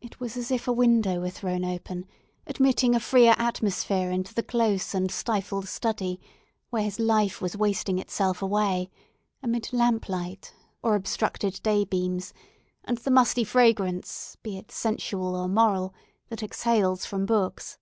[0.00, 2.06] It was as if a window were thrown open,
[2.46, 6.22] admitting a freer atmosphere into the close and stifled study,
[6.70, 8.90] where his life was wasting itself away,
[9.42, 12.32] amid lamp light, or obstructed day beams,
[12.84, 15.92] and the musty fragrance, be it sensual or moral,
[16.30, 17.76] that exhales from books.